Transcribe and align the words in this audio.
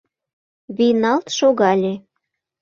Вийналт 0.75 1.27
шогале. 1.37 1.93